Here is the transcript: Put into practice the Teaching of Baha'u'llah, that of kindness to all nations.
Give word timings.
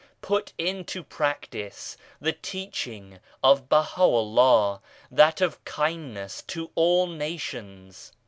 Put 0.23 0.51
into 0.57 1.03
practice 1.03 1.95
the 2.19 2.31
Teaching 2.33 3.19
of 3.43 3.69
Baha'u'llah, 3.69 4.81
that 5.11 5.41
of 5.41 5.63
kindness 5.63 6.41
to 6.47 6.71
all 6.73 7.05
nations. 7.05 8.11